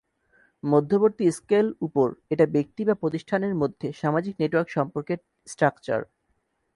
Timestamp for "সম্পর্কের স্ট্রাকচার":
4.69-5.99